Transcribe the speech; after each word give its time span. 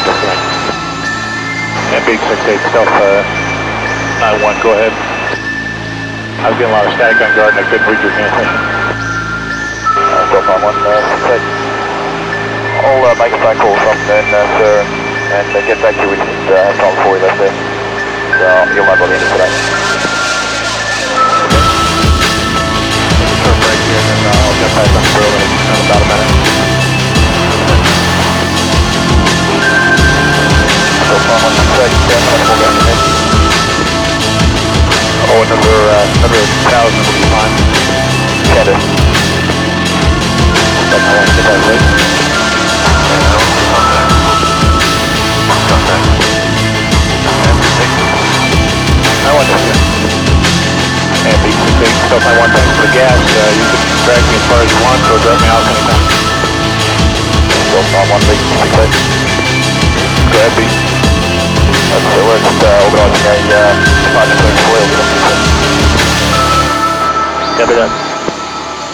Wonderful. 0.00 0.32
MB68 1.92 2.72
Delta 2.72 3.20
91, 4.40 4.62
go 4.64 4.72
ahead. 4.72 4.92
I 6.40 6.48
was 6.48 6.56
getting 6.56 6.72
a 6.72 6.76
lot 6.76 6.88
of 6.88 6.92
static 6.96 7.20
on 7.20 7.36
guard 7.36 7.52
and 7.52 7.60
I 7.60 7.68
couldn't 7.68 7.84
read 7.84 8.00
your 8.00 8.12
transmission. 8.16 8.60
Uh, 10.00 10.26
Delta 10.32 10.56
1, 10.58 10.74
uh, 10.74 11.00
take 11.28 11.44
all 12.82 13.04
uh, 13.04 13.14
call 13.60 13.76
from 13.84 13.98
then, 14.08 14.26
uh, 14.34 14.58
sir, 14.58 14.74
and 14.82 15.48
uh, 15.54 15.60
get 15.68 15.78
back 15.82 15.94
to 15.94 16.02
you 16.02 16.10
with 16.10 16.20
uh, 16.50 16.72
time 16.80 16.96
before 16.96 17.12
we 17.12 17.20
left 17.20 17.38
there. 17.38 17.52
So 18.40 18.74
you'll 18.74 18.86
know 18.86 18.96
by 18.96 19.06
the 19.06 19.14
of 19.22 19.30
today. 19.30 19.59
Another 36.00 36.44
thousand 36.64 37.04
be 37.12 37.24
fine. 37.28 37.52
Canada. 38.48 38.72
Stealth 40.88 41.04
91, 41.04 41.36
get 41.36 41.44
that 41.44 41.60
right. 41.60 41.84
I 49.20 49.36
want. 49.36 49.50
And 51.20 51.36
be 51.44 51.52
big 51.52 51.94
stuff 52.08 52.24
I 52.24 52.32
want 52.40 52.52
for 52.56 52.80
the 52.80 52.90
gas. 52.96 53.20
You 53.20 53.66
can 53.68 54.00
drag 54.08 54.22
me 54.24 54.34
as 54.40 54.44
far 54.48 54.60
as 54.64 54.72
you 54.72 54.80
want, 54.80 55.00
so 55.04 55.20
drop 55.20 55.36
me 55.36 55.48
off 55.52 55.68
anytime. 55.68 56.04
Stealth 57.68 57.92
91, 57.92 58.24
big, 58.24 58.40
six, 58.40 58.72
eight. 58.80 58.94
Go 60.32 60.38
ahead, 60.40 60.52
B. 60.56 60.64
That's 61.90 62.06
it, 62.06 62.22
we're 62.22 62.38
just 62.38 62.62
organising 62.62 63.50
a 63.50 63.66
departure 64.06 64.38
search 64.38 64.60
for 64.62 64.78
you. 64.78 65.99
Copy 67.60 67.76
that. 67.76 67.92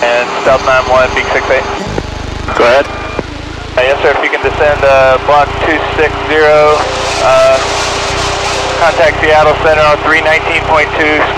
And 0.03 0.27
Stealth 0.43 0.67
91, 0.67 1.15
big 1.15 1.23
68. 1.31 1.63
Go 2.59 2.67
ahead. 2.67 2.83
Uh, 3.79 3.87
yes, 3.87 3.95
sir. 4.03 4.11
If 4.11 4.19
you 4.27 4.33
can 4.35 4.43
descend 4.43 4.83
uh, 4.83 5.23
block 5.23 5.47
260, 5.71 6.03
uh, 6.03 7.55
contact 8.83 9.23
Seattle 9.23 9.55
Center 9.63 9.87
on 9.87 10.03
319.2, 10.03 10.67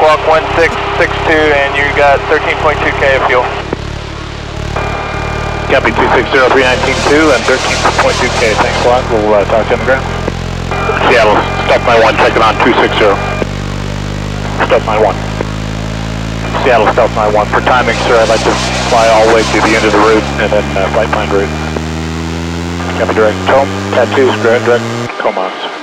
squawk 0.00 0.16
1662, 0.24 1.36
and 1.52 1.76
you 1.76 1.84
got 2.00 2.16
13.2 2.32 2.80
K 2.96 3.20
of 3.20 3.22
fuel. 3.28 3.44
Copy 5.68 5.92
260 5.92 6.32
319 6.32 7.28
and 7.28 7.44
13.2K. 7.44 8.56
Thanks 8.56 8.80
a 8.80 8.88
lot. 8.88 9.04
We'll 9.12 9.36
uh, 9.36 9.44
talk 9.52 9.68
to 9.68 9.76
you 9.76 9.76
on 9.76 9.84
the 9.84 9.88
ground. 10.00 10.04
Seattle, 11.12 11.36
Stealth 11.68 11.84
91, 11.92 12.24
check 12.24 12.32
it 12.32 12.40
on 12.40 12.56
260. 12.64 13.04
Stealth 14.64 14.88
91. 14.88 15.47
Seattle, 16.68 16.92
Stealth 16.92 17.16
91. 17.16 17.46
For 17.46 17.60
timing, 17.60 17.96
sir, 18.04 18.20
I'd 18.20 18.28
like 18.28 18.44
to 18.44 18.52
fly 18.92 19.08
all 19.08 19.26
the 19.26 19.34
way 19.34 19.40
to 19.40 19.58
the 19.64 19.72
end 19.72 19.86
of 19.86 19.92
the 19.92 20.04
route 20.04 20.28
and 20.36 20.52
then 20.52 20.76
uh, 20.76 20.92
flight 20.92 21.08
plan 21.08 21.32
route. 21.32 21.48
Copy 23.00 23.14
direct. 23.14 23.38
Tome, 23.48 23.68
tattoos, 23.96 24.36
direct, 24.42 24.66
direct, 24.66 24.84
Comos. 25.16 25.77